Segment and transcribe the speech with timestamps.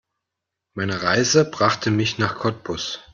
[0.73, 3.01] Meine Reise brachte mich nach Cottbus